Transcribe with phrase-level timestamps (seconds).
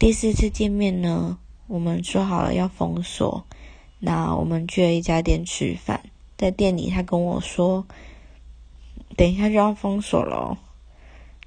[0.00, 3.44] 第四次见面呢，我们说好了要封锁，
[3.98, 6.04] 那我们去了一家店吃饭，
[6.38, 7.86] 在店里他跟我说，
[9.14, 10.56] 等一下就要封锁了，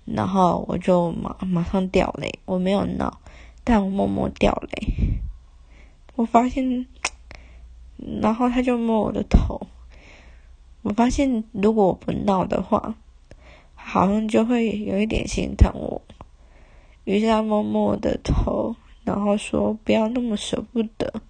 [0.05, 3.19] 然后我就马马上掉泪，我没有闹，
[3.63, 4.93] 但我默默掉泪，
[6.15, 6.85] 我发现，
[8.21, 9.65] 然后他就摸我的头，
[10.83, 12.93] 我发现如果我不闹的话，
[13.73, 16.04] 好像就会有一点心疼我。
[17.05, 21.21] 于是他摸摸我的头，然后说：“不要那么舍不得。”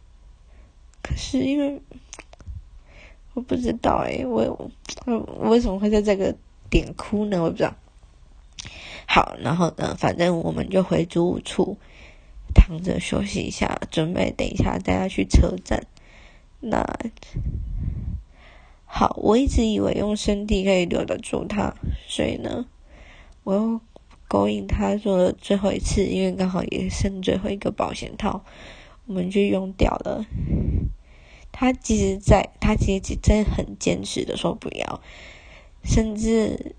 [1.01, 1.81] 可是因为
[3.33, 4.71] 我不知道诶，我
[5.05, 6.35] 我为什么会在这个
[6.69, 7.41] 点哭呢？
[7.41, 7.73] 我不知道。
[9.07, 11.77] 好，然后呢，反正我们就回租屋处
[12.53, 15.87] 躺着休息一下，准备等一下带他去车站。
[16.59, 16.85] 那
[18.85, 21.73] 好，我一直以为用身体可以留得住他，
[22.07, 22.67] 所以呢，
[23.43, 23.81] 我又。
[24.33, 28.43] 勾引他做的最后一次，因为刚好也剩最后一个保险套，
[29.05, 30.25] 我们就用掉了。
[31.51, 35.01] 他其实在，他其实真的很坚持的说不要，
[35.83, 36.75] 甚至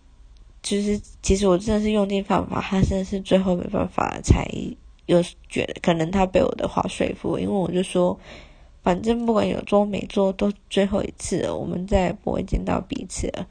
[0.65, 4.45] 就是其实我真的是用尽方法，他真的是最后没办法才
[5.07, 8.19] 又觉得可能他被我的话说服，因为我就说，
[8.83, 13.47] 反正不管有做没做都最后一次了，我们再也不会见到彼此了。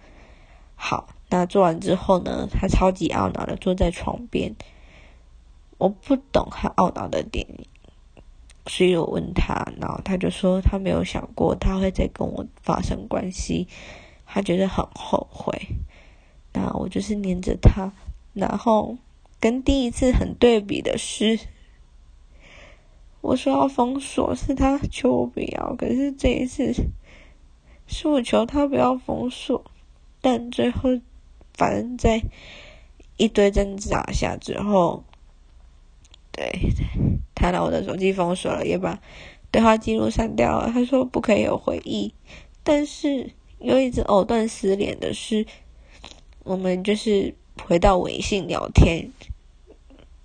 [0.75, 1.07] 好。
[1.35, 2.47] 那做完之后呢？
[2.47, 4.55] 他超级懊恼的坐在床边，
[5.79, 7.47] 我不懂他懊恼的点，
[8.67, 13.67] 所以我问他，然后他就说他没有想过他会再跟我发生关系，
[14.27, 15.69] 他觉得很后悔。
[16.53, 17.91] 那我就是黏着他，
[18.33, 18.95] 然后
[19.39, 21.39] 跟第一次很对比的是，
[23.21, 26.71] 我说要封锁是他求我不要，可是这一次
[27.87, 29.65] 是我求他不要封锁，
[30.21, 30.89] 但最后。
[31.53, 32.21] 反正在
[33.17, 35.03] 一堆挣扎下之后，
[36.31, 36.51] 对，
[37.35, 38.99] 他拿我的手机封锁了，也把
[39.51, 40.71] 对话记录删掉了。
[40.73, 42.11] 他说不可以有回忆，
[42.63, 45.45] 但是又一直藕断丝连的是，
[46.43, 49.11] 我们就是回到微信聊天，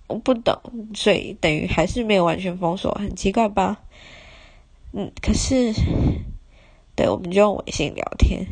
[0.06, 0.58] 我不懂，
[0.94, 3.82] 所以等于还是没有完全封锁，很奇怪吧？
[4.92, 5.74] 嗯，可是，
[6.97, 8.47] 对，我们就用微信聊天，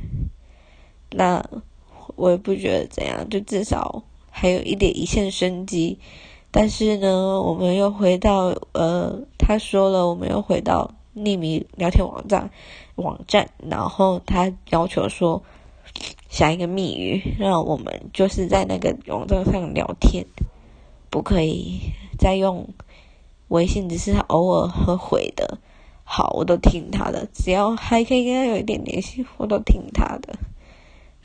[1.12, 1.43] 那。
[2.16, 5.99] 我也不觉得怎样，就至少还有一点一线生机。
[6.50, 12.50] 但是呢，我们又回到呃，他说了，我们又回到匿名聊天网站
[12.94, 15.43] 网站，然后他要求说
[16.31, 20.25] 下一个密语，让我们就是在那个网站上聊天，
[21.10, 21.78] 不可以
[22.19, 22.66] 再用
[23.48, 25.59] 微信，只是偶尔会回的。
[26.04, 30.38] 好，我都听他的，只要还可以跟他有一点联系，我都听他的。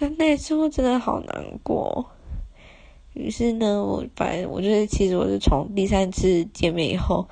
[0.01, 2.09] 但 那时候真的好难过，
[3.13, 7.29] 于是呢，我反正我觉得其实我是从第三次见面以后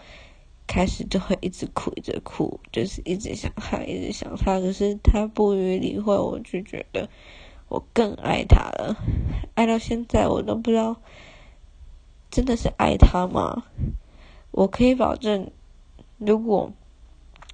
[0.67, 4.59] 开始就会一直哭，一直哭，就是一直想他，一直想他。
[4.59, 7.09] 可是他不予理会，我就觉得
[7.69, 8.95] 我更爱他了，
[9.55, 10.95] 爱到现在我都不知道
[12.29, 13.63] 真的是爱他吗？
[14.51, 15.49] 我可以保证，
[16.19, 16.71] 如果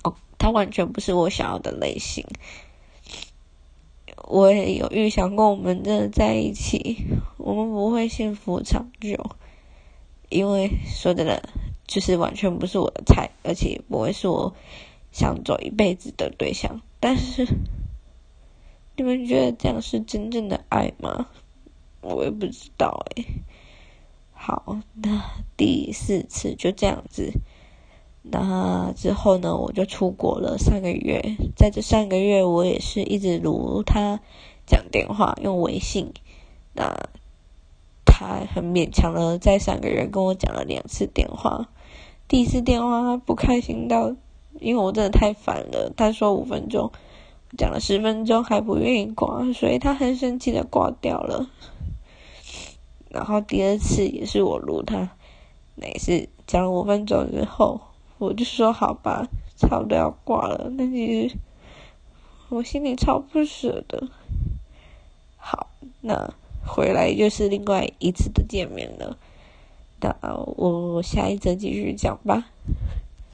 [0.03, 2.25] 哦，他完全不是我想要的类型。
[4.27, 6.97] 我也有预想过，我们真的在一起，
[7.37, 9.17] 我们不会幸福长久，
[10.29, 11.47] 因为说真的，
[11.85, 14.55] 就是完全不是我的菜，而且不会是我
[15.11, 16.81] 想走一辈子的对象。
[16.99, 17.45] 但是，
[18.95, 21.27] 你们觉得这样是真正的爱吗？
[22.01, 23.25] 我也不知道诶。
[24.33, 25.23] 好，那
[25.55, 27.31] 第四次就这样子。
[28.27, 31.37] 那之后呢，我就出国了三个月。
[31.55, 34.19] 在这三个月，我也是一直如他
[34.65, 36.11] 讲电话，用微信。
[36.73, 37.07] 那
[38.03, 41.69] 他很勉强的在三个月跟我讲了两次电话。
[42.27, 44.15] 第一次电话他不开心到，
[44.59, 45.93] 因为我真的太烦了。
[45.95, 46.91] 他说五分钟，
[47.55, 51.47] 讲了十分钟还不愿意挂，所以他很生气的挂掉了。
[53.09, 55.11] 然后第二次也是我如他，
[55.75, 57.79] 那也是讲了五分钟之后。
[58.17, 59.27] 我就说好吧，
[59.57, 60.69] 差不多要挂了。
[60.71, 61.35] 那你
[62.49, 64.07] 我心里超不舍的。
[65.37, 65.67] 好，
[66.01, 66.33] 那
[66.65, 69.17] 回来就是另外一次的见面了。
[70.01, 70.15] 那
[70.57, 72.45] 我下一则继续讲吧。